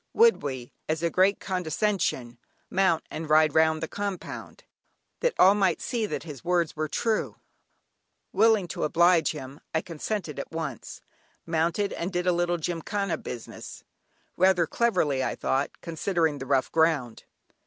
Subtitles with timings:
[0.15, 2.39] Would we, as a great condescension,
[2.71, 4.63] mount and ride round the compound,
[5.19, 7.35] that all might see that his words were true.
[8.33, 11.03] Willing to oblige him, I consented at once,
[11.45, 13.83] mounted, and did a little "gymkhana business,"
[14.37, 17.25] rather cleverly, I thought, considering the rough ground.